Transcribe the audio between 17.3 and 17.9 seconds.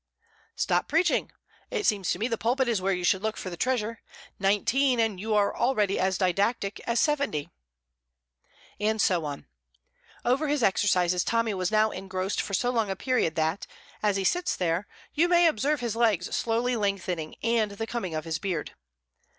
and the